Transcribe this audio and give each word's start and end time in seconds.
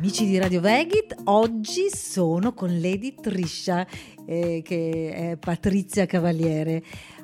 Amici 0.00 0.24
di 0.24 0.38
Radio 0.38 0.62
Vegit, 0.62 1.14
oggi 1.24 1.90
sono 1.94 2.54
con 2.54 2.80
Lady 2.80 3.12
Triscia, 3.12 3.86
eh, 4.24 4.62
che 4.64 5.12
è 5.12 5.36
Patrizia 5.36 6.06
Cavaliere. 6.06 6.82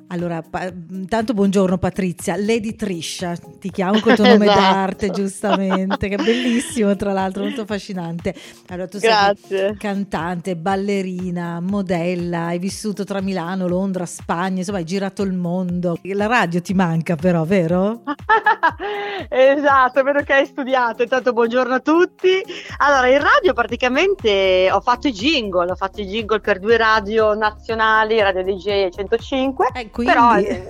Allora, 0.09 0.41
pa- 0.41 0.73
intanto 0.91 1.35
buongiorno 1.35 1.79
Patrizia, 1.79 2.37
Lady 2.37 2.77
Triscia, 2.77 3.35
ti 3.59 3.71
chiamo 3.73 3.99
col 3.99 4.15
tuo 4.15 4.23
nome 4.29 4.45
Esatto. 4.45 4.61
d'arte 4.61 5.11
giustamente, 5.11 6.09
che 6.09 6.15
è 6.15 6.23
bellissimo 6.23 6.95
tra 6.95 7.13
l'altro, 7.13 7.43
molto 7.43 7.63
affascinante. 7.63 8.33
Allora, 8.69 8.87
tu 8.87 8.99
sei 8.99 9.11
Grazie. 9.11 9.77
cantante, 9.77 10.55
ballerina, 10.55 11.59
modella, 11.61 12.47
hai 12.47 12.59
vissuto 12.61 13.03
tra 13.03 13.21
Milano, 13.21 13.67
Londra, 13.67 14.07
Spagna, 14.07 14.59
insomma 14.59 14.79
hai 14.79 14.85
girato 14.85 15.23
il 15.25 15.33
mondo. 15.33 15.99
La 16.03 16.27
radio 16.27 16.61
ti 16.61 16.73
manca 16.73 17.17
però, 17.17 17.43
vero? 17.43 18.03
esatto, 19.29 20.03
vedo 20.05 20.23
che 20.23 20.33
hai 20.35 20.47
studiato. 20.47 21.03
Intanto 21.03 21.33
buongiorno 21.33 21.75
a 21.75 21.81
tutti. 21.81 22.41
Allora, 22.79 23.09
in 23.09 23.19
radio 23.21 23.53
praticamente 23.55 24.71
ho 24.71 24.81
fatto 24.81 25.09
i 25.09 25.13
jingle, 25.13 25.73
ho 25.73 25.75
fatto 25.77 26.01
i 26.01 26.07
jingle 26.07 26.39
per 26.39 26.61
due 26.61 26.77
radio 26.77 27.35
nazionali, 27.35 28.21
Radio 28.21 28.45
DJ 28.45 28.91
105. 28.91 29.71
Eh, 29.75 29.91
quindi... 29.97 30.13
Però 30.13 30.37
eh, 30.37 30.67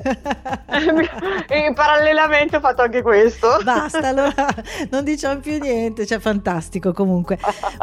parallelamente 1.75 2.57
ho 2.57 2.61
fatto 2.61 2.83
anche 2.83 3.03
questo. 3.03 3.59
Basta, 3.65 3.99
allora 4.09 4.47
non 4.91 5.03
diciamo 5.03 5.41
più 5.41 5.59
niente, 5.59 6.07
cioè 6.07 6.21
fantastico 6.21 6.93
comunque. 6.93 7.37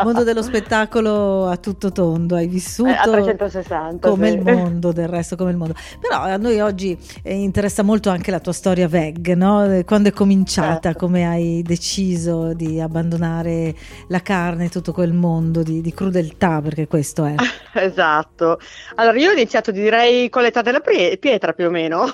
Mondo 0.03 0.23
dello 0.23 0.41
spettacolo 0.41 1.47
a 1.47 1.57
tutto 1.57 1.91
tondo, 1.91 2.35
hai 2.35 2.47
vissuto 2.47 2.89
Eh, 2.89 2.93
a 2.93 3.03
360. 3.03 4.09
come 4.09 4.29
sì. 4.29 4.35
il 4.37 4.41
mondo, 4.41 4.93
del 4.93 5.09
resto 5.09 5.35
come 5.35 5.51
il 5.51 5.57
mondo. 5.57 5.75
Però 5.99 6.21
a 6.21 6.37
noi 6.37 6.61
oggi 6.61 6.97
eh, 7.21 7.35
interessa 7.35 7.83
molto 7.83 8.09
anche 8.09 8.31
la 8.31 8.39
tua 8.39 8.53
storia 8.53 8.87
veg, 8.87 9.33
no? 9.33 9.65
Eh, 9.65 9.83
Quando 9.83 10.09
è 10.09 10.13
cominciata, 10.13 10.91
Certo. 10.93 10.99
come 10.99 11.27
hai 11.27 11.61
deciso 11.61 12.53
di 12.53 12.79
abbandonare 12.79 13.75
la 14.07 14.21
carne 14.21 14.65
e 14.65 14.69
tutto 14.69 14.93
quel 14.93 15.11
mondo 15.11 15.61
di, 15.61 15.81
di 15.81 15.93
crudeltà, 15.93 16.61
perché 16.61 16.87
questo 16.87 17.25
è. 17.25 17.35
Esatto. 17.83 18.59
Allora, 18.95 19.17
io 19.17 19.29
ho 19.29 19.33
iniziato 19.33 19.71
direi 19.71 20.29
con 20.29 20.43
l'età 20.43 20.61
della 20.61 20.79
pie- 20.79 21.17
pietra 21.17 21.53
più 21.53 21.67
o 21.67 21.69
meno. 21.69 22.05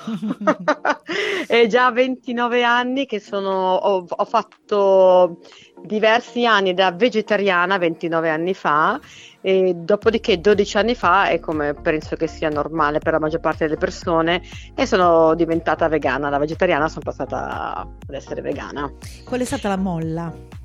È 1.47 1.65
già 1.67 1.91
29 1.91 2.63
anni 2.63 3.05
che 3.05 3.19
sono, 3.19 3.75
ho, 3.75 4.05
ho 4.07 4.25
fatto 4.25 5.39
diversi 5.83 6.45
anni 6.45 6.73
da 6.73 6.91
vegetariana, 6.91 7.77
29 7.77 8.29
anni 8.29 8.53
fa, 8.53 8.99
e 9.41 9.73
dopodiché 9.75 10.39
12 10.39 10.77
anni 10.77 10.95
fa, 10.95 11.27
è 11.27 11.39
come 11.39 11.73
penso 11.73 12.15
che 12.15 12.27
sia 12.27 12.49
normale 12.49 12.99
per 12.99 13.13
la 13.13 13.19
maggior 13.19 13.39
parte 13.39 13.65
delle 13.65 13.77
persone, 13.77 14.41
e 14.75 14.85
sono 14.85 15.35
diventata 15.35 15.87
vegana. 15.87 16.29
Da 16.29 16.37
vegetariana 16.37 16.87
sono 16.87 17.03
passata 17.03 17.81
ad 17.81 18.13
essere 18.13 18.41
vegana. 18.41 18.91
Qual 19.25 19.41
è 19.41 19.45
stata 19.45 19.67
la 19.67 19.77
molla? 19.77 20.58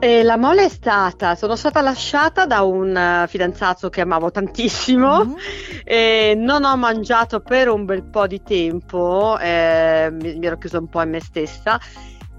E 0.00 0.22
la 0.22 0.36
mole 0.36 0.66
è 0.66 0.68
stata, 0.68 1.34
sono 1.34 1.56
stata 1.56 1.80
lasciata 1.80 2.46
da 2.46 2.62
un 2.62 2.96
eh, 2.96 3.26
fidanzato 3.26 3.88
che 3.88 4.00
amavo 4.02 4.30
tantissimo 4.30 5.24
Mhm. 5.24 5.36
e 5.84 6.34
non 6.36 6.62
ho 6.64 6.76
mangiato 6.76 7.40
per 7.40 7.68
un 7.68 7.84
bel 7.84 8.04
po' 8.04 8.28
di 8.28 8.40
tempo, 8.42 9.36
eh, 9.40 10.08
mi, 10.12 10.36
mi 10.38 10.46
ero 10.46 10.56
chiusa 10.56 10.78
un 10.78 10.88
po' 10.88 11.02
in 11.02 11.10
me 11.10 11.20
stessa 11.20 11.80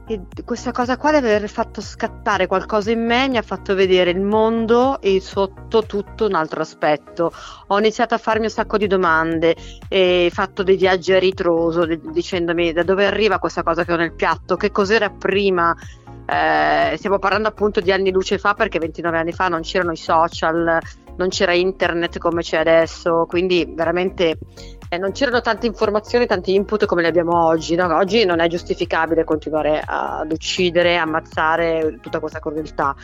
e 0.07 0.21
questa 0.45 0.71
cosa 0.71 0.95
qua 0.97 1.11
deve 1.11 1.35
aver 1.35 1.49
fatto 1.49 1.81
scattare 1.81 2.47
qualcosa 2.47 2.91
in 2.91 3.05
me, 3.05 3.27
mi 3.27 3.37
ha 3.37 3.41
fatto 3.43 3.75
vedere 3.75 4.09
il 4.11 4.21
mondo 4.21 4.99
e 5.01 5.19
sotto 5.19 5.83
tutto 5.83 6.25
un 6.27 6.33
altro 6.35 6.61
aspetto. 6.61 7.31
Ho 7.67 7.77
iniziato 7.77 8.15
a 8.15 8.17
farmi 8.17 8.45
un 8.45 8.51
sacco 8.51 8.77
di 8.77 8.87
domande 8.87 9.55
e 9.89 10.29
fatto 10.33 10.63
dei 10.63 10.77
viaggi 10.77 11.11
a 11.11 11.19
ritroso 11.19 11.85
di- 11.85 11.99
dicendomi 12.11 12.71
da 12.71 12.83
dove 12.83 13.05
arriva 13.05 13.37
questa 13.37 13.63
cosa 13.63 13.83
che 13.83 13.91
ho 13.93 13.97
nel 13.97 14.15
piatto, 14.15 14.55
che 14.55 14.71
cos'era 14.71 15.09
prima. 15.09 15.75
Eh, 16.29 16.97
stiamo 16.97 17.17
parlando 17.17 17.47
appunto 17.47 17.79
di 17.81 17.91
anni 17.91 18.11
luce 18.11 18.37
fa 18.37 18.53
perché 18.53 18.77
29 18.77 19.17
anni 19.17 19.31
fa 19.31 19.47
non 19.47 19.61
c'erano 19.61 19.93
i 19.93 19.97
social, 19.97 20.77
non 21.17 21.29
c'era 21.29 21.53
internet 21.53 22.19
come 22.19 22.41
c'è 22.41 22.57
adesso, 22.57 23.25
quindi 23.27 23.67
veramente 23.67 24.37
eh, 24.89 24.97
non 24.97 25.11
c'erano 25.11 25.41
tante 25.41 25.65
informazioni, 25.65 26.25
tanti 26.25 26.53
input 26.53 26.85
come 26.85 27.01
le 27.01 27.07
abbiamo 27.07 27.45
oggi. 27.45 27.75
no? 27.75 27.95
Oggi 27.95 28.25
non 28.25 28.39
è 28.39 28.47
giustificabile 28.47 29.23
continuare 29.23 29.81
ad 29.85 30.31
uccidere, 30.31 30.97
ammazzare 30.97 31.97
tutta 32.01 32.19
questa 32.19 32.39
crudeltà. 32.39 32.95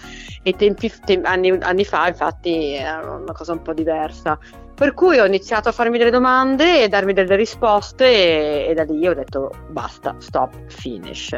E 0.44 0.54
tempi, 0.54 0.92
tem- 1.04 1.26
anni, 1.26 1.50
anni 1.62 1.86
fa, 1.86 2.08
infatti, 2.08 2.74
era 2.74 3.12
una 3.12 3.34
cosa 3.34 3.54
un 3.54 3.62
po' 3.62 3.74
diversa. 3.74 4.38
Per 4.76 4.94
cui 4.94 5.20
ho 5.20 5.26
iniziato 5.26 5.70
a 5.70 5.72
farmi 5.72 5.98
delle 5.98 6.12
domande 6.12 6.84
e 6.84 6.90
darmi 6.90 7.14
delle 7.14 7.38
risposte, 7.38 8.06
e, 8.06 8.70
e 8.70 8.74
da 8.74 8.84
lì 8.84 9.08
ho 9.08 9.14
detto 9.14 9.50
basta, 9.70 10.16
stop, 10.20 10.54
finish. 10.68 11.34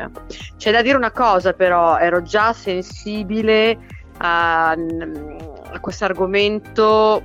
C'è 0.58 0.72
da 0.72 0.82
dire 0.82 0.98
una 0.98 1.12
cosa, 1.12 1.54
però, 1.54 1.98
ero 1.98 2.24
già 2.24 2.52
sensibile 2.52 3.78
a, 4.18 4.72
a 4.72 5.80
questo 5.80 6.06
argomento 6.06 7.22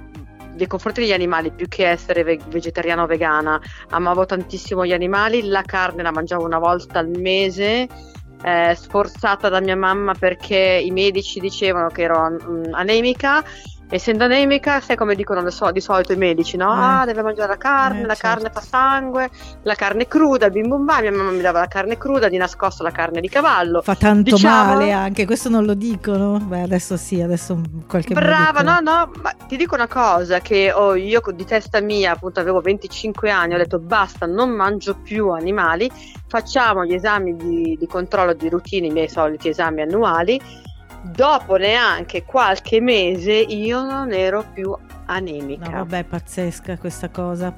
nei 0.54 0.66
confronti 0.66 1.00
degli 1.00 1.14
animali 1.14 1.50
più 1.50 1.66
che 1.66 1.88
essere 1.88 2.22
ve- 2.24 2.38
vegetariana 2.48 3.04
o 3.04 3.06
vegana. 3.06 3.58
Amavo 3.88 4.26
tantissimo 4.26 4.84
gli 4.84 4.92
animali, 4.92 5.46
la 5.46 5.62
carne 5.62 6.02
la 6.02 6.12
mangiavo 6.12 6.44
una 6.44 6.58
volta 6.58 6.98
al 6.98 7.08
mese. 7.08 7.88
eh, 8.44 8.74
sforzata 8.74 9.48
da 9.48 9.60
mia 9.60 9.76
mamma 9.76 10.14
perché 10.14 10.56
i 10.56 10.90
medici 10.90 11.38
dicevano 11.40 11.88
che 11.88 12.02
ero 12.02 12.28
mm, 12.30 12.74
anemica. 12.74 13.42
Essendo 13.94 14.24
anemica, 14.24 14.80
sai 14.80 14.96
come 14.96 15.14
dicono 15.14 15.48
so- 15.50 15.70
di 15.70 15.82
solito 15.82 16.14
i 16.14 16.16
medici, 16.16 16.56
no? 16.56 16.72
Eh. 16.72 16.78
Ah, 16.78 17.04
deve 17.04 17.20
mangiare 17.20 17.48
la 17.48 17.58
carne, 17.58 18.00
Eh, 18.00 18.06
la 18.06 18.14
certo. 18.14 18.26
carne 18.26 18.50
fa 18.50 18.60
sangue, 18.62 19.28
la 19.64 19.74
carne 19.74 20.08
cruda, 20.08 20.48
bim 20.48 20.66
bum 20.66 20.86
bam. 20.86 21.00
Mia 21.02 21.12
mamma 21.12 21.30
mi 21.30 21.42
dava 21.42 21.58
la 21.60 21.66
carne 21.66 21.98
cruda, 21.98 22.30
di 22.30 22.38
nascosto 22.38 22.82
la 22.82 22.90
carne 22.90 23.20
di 23.20 23.28
cavallo. 23.28 23.82
Fa 23.82 23.94
tanto 23.94 24.34
Diciamo- 24.34 24.64
male 24.76 24.92
anche, 24.92 25.26
questo 25.26 25.50
non 25.50 25.66
lo 25.66 25.74
dicono? 25.74 26.38
Beh, 26.38 26.62
adesso 26.62 26.96
sì, 26.96 27.20
adesso 27.20 27.60
qualche 27.86 28.14
Brava, 28.14 28.62
no, 28.62 28.80
no, 28.80 29.10
ma 29.20 29.34
ti 29.46 29.58
dico 29.58 29.74
una 29.74 29.88
cosa 29.88 30.38
che 30.40 30.72
oh, 30.72 30.94
io 30.94 31.20
di 31.34 31.44
testa 31.44 31.80
mia, 31.82 32.12
appunto 32.12 32.40
avevo 32.40 32.60
25 32.62 33.28
anni, 33.28 33.52
ho 33.52 33.58
detto 33.58 33.78
basta, 33.78 34.24
non 34.24 34.48
mangio 34.52 34.94
più 35.02 35.28
animali, 35.28 35.90
facciamo 36.28 36.86
gli 36.86 36.94
esami 36.94 37.36
di, 37.36 37.76
di 37.78 37.86
controllo 37.86 38.32
di 38.32 38.48
routine, 38.48 38.86
i 38.86 38.90
miei 38.90 39.10
soliti 39.10 39.48
esami 39.50 39.82
annuali. 39.82 40.40
Dopo 41.02 41.56
neanche 41.56 42.24
qualche 42.24 42.80
mese 42.80 43.32
io 43.32 43.82
non 43.82 44.12
ero 44.12 44.44
più 44.52 44.74
anemica. 45.06 45.68
No, 45.68 45.76
vabbè, 45.78 46.04
pazzesca 46.04 46.78
questa 46.78 47.08
cosa. 47.10 47.52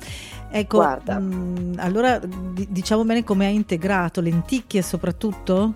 Ecco, 0.51 0.83
mh, 0.83 1.75
allora 1.79 2.19
di- 2.19 2.67
diciamo 2.71 3.05
bene 3.05 3.25
come 3.25 3.47
hai 3.47 3.55
integrato 3.55 4.21
lenticchie 4.21 4.83
soprattutto? 4.83 5.75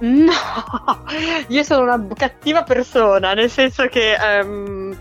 No, 0.00 0.32
io 1.48 1.62
sono 1.62 1.82
una 1.82 2.06
cattiva 2.14 2.62
persona, 2.62 3.34
nel 3.34 3.50
senso 3.50 3.86
che 3.86 4.14
ehm, 4.14 4.96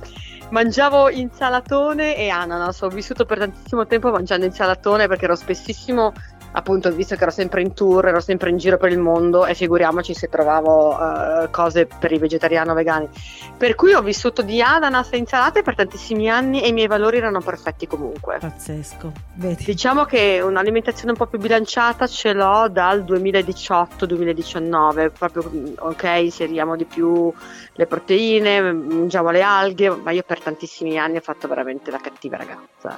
mangiavo 0.49 1.09
insalatone 1.09 2.15
e 2.15 2.29
ananas. 2.29 2.81
Ho 2.81 2.89
vissuto 2.89 3.25
per 3.25 3.39
tantissimo 3.39 3.87
tempo 3.87 4.11
mangiando 4.11 4.45
insalatone 4.45 5.07
perché 5.07 5.25
ero 5.25 5.35
spessissimo, 5.35 6.13
appunto, 6.53 6.91
visto 6.91 7.15
che 7.15 7.23
ero 7.23 7.31
sempre 7.31 7.61
in 7.61 7.73
tour, 7.73 8.07
ero 8.07 8.19
sempre 8.19 8.49
in 8.49 8.57
giro 8.57 8.77
per 8.77 8.91
il 8.91 8.99
mondo 8.99 9.45
e 9.45 9.53
figuriamoci 9.53 10.13
se 10.13 10.29
trovavo 10.29 10.97
eh, 10.97 11.49
cose 11.51 11.85
per 11.85 12.11
i 12.11 12.17
vegetariani 12.17 12.69
o 12.69 12.73
vegani. 12.73 13.09
Per 13.57 13.75
cui 13.75 13.93
ho 13.93 14.01
vissuto 14.01 14.41
di 14.41 14.61
ananas 14.61 15.09
e 15.11 15.17
insalate 15.17 15.61
per 15.61 15.75
tantissimi 15.75 16.29
anni 16.29 16.61
e 16.61 16.67
i 16.69 16.73
miei 16.73 16.87
valori 16.87 17.17
erano 17.17 17.41
perfetti 17.41 17.87
comunque. 17.87 18.37
Pazzesco, 18.39 19.11
vedi? 19.35 19.63
Diciamo 19.63 20.05
che 20.05 20.41
un'alimentazione 20.43 21.11
un 21.11 21.17
po' 21.17 21.27
più 21.27 21.39
bilanciata 21.39 22.07
ce 22.07 22.33
l'ho 22.33 22.67
dal 22.69 23.03
2018-2019, 23.03 25.11
proprio 25.17 25.49
ok, 25.79 26.03
inseriamo 26.21 26.75
di 26.75 26.85
più 26.85 27.31
le 27.73 27.85
proteine, 27.85 28.73
mangiamo 28.73 29.31
le 29.31 29.41
alghe, 29.41 29.89
ma 29.89 30.11
io 30.11 30.23
per 30.23 30.39
tantissimi 30.39 30.97
anni 30.97 31.17
ho 31.17 31.21
fatto 31.21 31.47
veramente 31.47 31.91
la 31.91 31.99
cattiva 31.99 32.37
ragazza. 32.37 32.97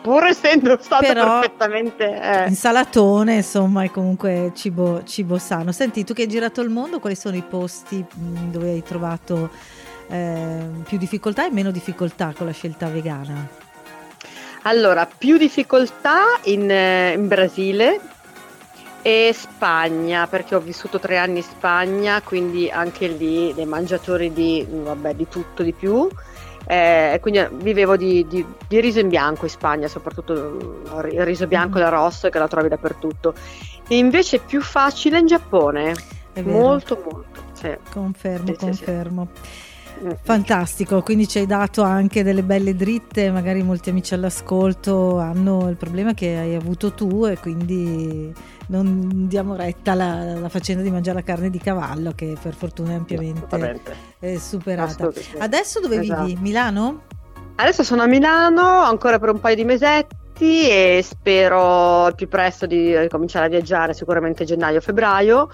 Pur 0.00 0.26
essendo 0.26 0.78
stata 0.80 1.06
Però- 1.06 1.40
perfettamente... 1.40 2.44
eh, 2.44 2.48
Insalatone, 2.88 3.34
insomma, 3.34 3.84
è 3.84 3.90
comunque 3.90 4.52
cibo, 4.54 5.02
cibo 5.04 5.36
sano. 5.36 5.72
Senti, 5.72 6.04
tu 6.04 6.14
che 6.14 6.22
hai 6.22 6.28
girato 6.28 6.62
il 6.62 6.70
mondo, 6.70 7.00
quali 7.00 7.16
sono 7.16 7.36
i 7.36 7.44
posti 7.46 8.02
dove 8.14 8.70
hai 8.70 8.82
trovato 8.82 9.50
eh, 10.08 10.66
più 10.84 10.96
difficoltà 10.96 11.46
e 11.46 11.50
meno 11.50 11.70
difficoltà 11.70 12.32
con 12.34 12.46
la 12.46 12.52
scelta 12.52 12.88
vegana? 12.88 13.46
Allora, 14.62 15.06
più 15.06 15.36
difficoltà 15.36 16.40
in, 16.44 16.70
eh, 16.70 17.12
in 17.12 17.28
Brasile 17.28 18.00
e 19.02 19.34
Spagna, 19.34 20.26
perché 20.26 20.54
ho 20.54 20.60
vissuto 20.60 20.98
tre 20.98 21.18
anni 21.18 21.38
in 21.38 21.42
Spagna, 21.42 22.22
quindi 22.22 22.70
anche 22.70 23.06
lì 23.06 23.52
dei 23.52 23.66
mangiatori 23.66 24.32
di, 24.32 24.66
vabbè, 24.66 25.14
di 25.14 25.28
tutto 25.28 25.62
di 25.62 25.74
più. 25.74 26.08
Eh, 26.70 27.18
quindi 27.22 27.46
vivevo 27.52 27.96
di, 27.96 28.26
di- 28.28 28.44
di 28.68 28.80
riso 28.80 28.98
in 29.00 29.08
bianco 29.08 29.44
in 29.46 29.50
Spagna, 29.50 29.88
soprattutto 29.88 30.82
eh, 31.02 31.08
il 31.14 31.24
riso 31.24 31.46
bianco 31.46 31.78
e 31.78 31.80
l'arrosto 31.80 32.28
che 32.28 32.38
la 32.38 32.46
trovi 32.46 32.68
dappertutto. 32.68 33.32
E 33.88 33.96
invece 33.96 34.38
più 34.40 34.60
facile 34.60 35.18
in 35.18 35.26
Giappone, 35.26 35.94
È 36.34 36.42
molto 36.42 37.00
molto. 37.02 37.40
sì. 37.54 37.74
Confermo, 37.90 38.46
Sì, 38.48 38.56
sì, 38.58 38.72
sì. 38.74 38.84
Fantastico, 40.22 41.02
quindi 41.02 41.26
ci 41.26 41.38
hai 41.38 41.46
dato 41.46 41.82
anche 41.82 42.22
delle 42.22 42.42
belle 42.42 42.74
dritte, 42.74 43.30
magari 43.30 43.62
molti 43.62 43.90
amici 43.90 44.14
all'ascolto 44.14 45.18
hanno 45.18 45.68
il 45.68 45.76
problema 45.76 46.14
che 46.14 46.36
hai 46.36 46.54
avuto 46.54 46.92
tu 46.92 47.26
e 47.26 47.38
quindi 47.38 48.32
non 48.66 49.26
diamo 49.26 49.56
retta 49.56 49.92
alla, 49.92 50.48
faccenda 50.48 50.82
di 50.82 50.90
mangiare 50.90 51.18
la 51.18 51.24
carne 51.24 51.50
di 51.50 51.58
cavallo 51.58 52.12
che 52.12 52.36
per 52.40 52.54
fortuna 52.54 52.92
è 52.92 52.94
ampiamente 52.94 53.56
è 54.18 54.36
superata. 54.36 55.10
Adesso 55.38 55.80
dove 55.80 56.00
esatto. 56.00 56.24
vivi? 56.24 56.40
Milano? 56.40 57.02
Adesso 57.56 57.82
sono 57.82 58.02
a 58.02 58.06
Milano 58.06 58.62
ancora 58.62 59.18
per 59.18 59.30
un 59.30 59.40
paio 59.40 59.56
di 59.56 59.64
mesetti 59.64 60.14
e 60.44 61.00
spero 61.02 62.04
al 62.04 62.14
più 62.14 62.28
presto 62.28 62.66
di 62.66 62.96
ricominciare 62.96 63.46
a 63.46 63.48
viaggiare, 63.48 63.94
sicuramente 63.94 64.44
gennaio-febbraio 64.44 65.48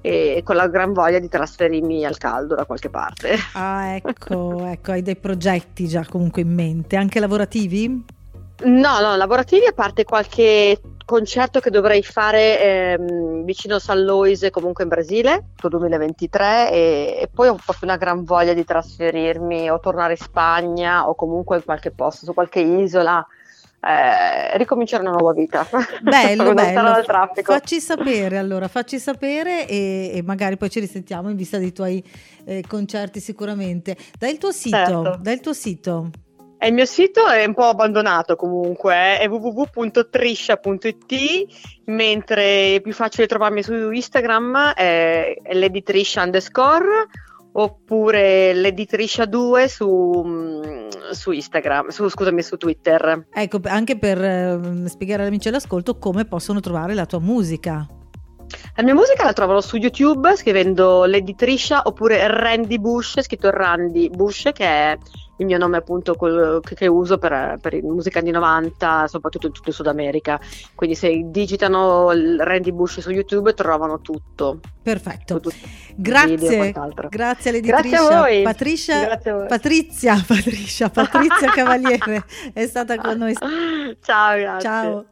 e 0.00 0.42
con 0.44 0.56
la 0.56 0.68
gran 0.68 0.92
voglia 0.92 1.18
di 1.18 1.28
trasferirmi 1.28 2.04
al 2.04 2.18
caldo 2.18 2.54
da 2.54 2.64
qualche 2.64 2.90
parte. 2.90 3.36
Ah, 3.54 3.94
ecco, 3.94 4.64
ecco, 4.66 4.92
hai 4.92 5.02
dei 5.02 5.16
progetti 5.16 5.88
già 5.88 6.04
comunque 6.08 6.42
in 6.42 6.52
mente, 6.52 6.96
anche 6.96 7.20
lavorativi? 7.20 8.04
No, 8.64 9.00
no, 9.00 9.16
lavorativi 9.16 9.66
a 9.66 9.72
parte 9.72 10.04
qualche 10.04 10.80
concerto 11.04 11.60
che 11.60 11.70
dovrei 11.70 12.02
fare 12.02 12.94
ehm, 12.98 13.44
vicino 13.44 13.78
San 13.78 14.02
Luis, 14.02 14.48
comunque 14.50 14.82
in 14.82 14.88
Brasile, 14.90 15.44
per 15.54 15.70
2023 15.70 16.70
e, 16.72 17.18
e, 17.20 17.28
poi 17.32 17.48
ho 17.48 17.54
proprio 17.54 17.88
una 17.88 17.96
gran 17.96 18.24
voglia 18.24 18.54
di 18.54 18.64
trasferirmi 18.64 19.70
o 19.70 19.78
tornare 19.78 20.12
in 20.12 20.18
Spagna 20.18 21.08
o 21.08 21.14
comunque 21.14 21.56
in 21.56 21.64
qualche 21.64 21.92
posto, 21.92 22.24
su 22.24 22.34
qualche 22.34 22.60
isola 22.60 23.24
eh, 23.86 24.56
ricominciare 24.58 25.02
una 25.02 25.12
nuova 25.12 25.32
vita. 25.32 25.64
Bello, 26.02 26.52
bello. 26.54 27.04
Facci 27.42 27.80
sapere 27.80 28.36
allora, 28.36 28.66
facci 28.68 28.98
sapere 28.98 29.68
e, 29.68 30.10
e, 30.14 30.22
magari 30.22 30.56
poi 30.56 30.70
ci 30.70 30.80
risentiamo 30.80 31.30
in 31.30 31.36
vista 31.36 31.58
dei 31.58 31.72
tuoi 31.72 32.02
eh, 32.44 32.64
concerti 32.66 33.20
sicuramente. 33.20 33.96
Dai 34.18 34.32
il 34.32 34.38
tuo 34.38 34.50
sito, 34.50 34.76
certo. 34.76 35.18
dai 35.20 35.34
il 35.34 35.40
tuo 35.40 35.52
sito. 35.52 36.10
il 36.60 36.72
mio 36.72 36.84
sito 36.84 37.28
è 37.28 37.44
un 37.44 37.54
po' 37.54 37.66
abbandonato 37.66 38.34
comunque, 38.34 39.18
è 39.18 39.28
www.triscia.it, 39.28 41.14
mentre 41.84 42.74
è 42.74 42.80
più 42.80 42.92
facile 42.92 43.28
trovarmi 43.28 43.62
su 43.62 43.90
Instagram 43.90 44.72
è 44.74 45.36
l'editricia 45.52 46.22
underscore 46.22 47.06
oppure 47.58 48.52
l'editricia 48.52 49.24
2 49.24 49.68
su, 49.68 50.22
mm, 50.26 50.75
su 51.12 51.32
Instagram, 51.32 51.88
su, 51.88 52.08
scusami, 52.08 52.42
su 52.42 52.56
Twitter. 52.56 53.26
Ecco, 53.32 53.60
anche 53.64 53.98
per 53.98 54.22
eh, 54.22 54.88
spiegare 54.88 55.22
agli 55.22 55.28
amici 55.28 55.48
all'ascolto 55.48 55.98
come 55.98 56.24
possono 56.24 56.60
trovare 56.60 56.94
la 56.94 57.06
tua 57.06 57.20
musica. 57.20 57.86
La 58.76 58.82
mia 58.82 58.94
musica 58.94 59.24
la 59.24 59.32
trovano 59.32 59.60
su 59.60 59.76
YouTube 59.76 60.36
scrivendo 60.36 61.04
l'editricia 61.04 61.82
oppure 61.84 62.26
Randy 62.26 62.78
Bush, 62.78 63.20
scritto 63.22 63.50
Randy 63.50 64.10
Bush, 64.10 64.50
che 64.52 64.64
è 64.64 64.98
il 65.38 65.46
mio 65.46 65.58
nome 65.58 65.76
appunto 65.76 66.14
quello 66.14 66.60
che 66.60 66.86
uso 66.86 67.18
per, 67.18 67.58
per 67.60 67.82
musica 67.82 68.20
anni 68.20 68.30
90, 68.30 69.06
soprattutto 69.06 69.46
in 69.46 69.52
tutto 69.52 69.68
il 69.68 69.74
Sud 69.74 69.86
America. 69.86 70.40
Quindi 70.74 70.96
se 70.96 71.22
digitano 71.26 72.10
Randy 72.10 72.72
Bush 72.72 73.00
su 73.00 73.10
YouTube 73.10 73.52
trovano 73.54 74.00
tutto. 74.00 74.60
Perfetto. 74.82 75.40
Grazie, 75.94 76.72
grazie 77.08 77.50
all'editrice. 77.50 77.88
Grazie 77.88 77.96
a 77.96 78.20
voi. 78.20 78.42
Patricia, 78.42 79.04
grazie 79.04 79.30
a 79.30 79.34
voi. 79.34 79.46
Patrizia, 79.46 80.14
Patricia, 80.26 80.90
Patrizia 80.90 81.50
Cavaliere 81.50 82.24
è 82.52 82.66
stata 82.66 82.96
con 82.96 83.18
noi. 83.18 83.34
Ciao, 84.00 84.36
grazie. 84.36 84.60
Ciao. 84.60 85.04